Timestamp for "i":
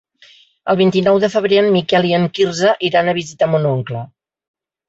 2.13-2.15